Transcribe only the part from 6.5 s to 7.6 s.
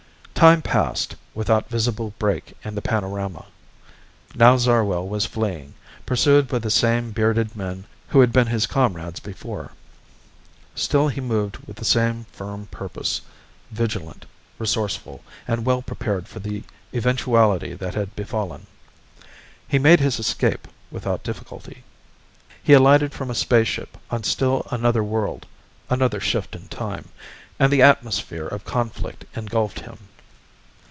the same bearded